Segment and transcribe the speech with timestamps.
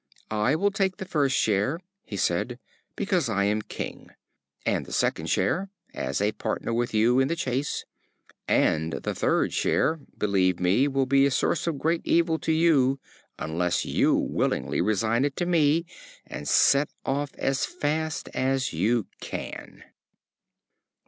[0.31, 2.57] "I will take the first share," he said,
[2.95, 4.09] "because I am king;
[4.65, 7.85] and the second share, as a partner with you in the chase;
[8.47, 12.99] and the third share (believe me) will be a source of great evil to you,
[13.37, 15.85] unless you willingly resign it to me,
[16.25, 19.83] and set off as fast as you can."